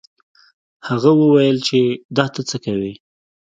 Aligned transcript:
هغه 0.87 1.11
وویل 1.21 1.57
چې 1.67 1.79
دا 2.17 2.25
تا 2.33 2.41
څه 2.49 2.57
وکړل. 2.61 2.85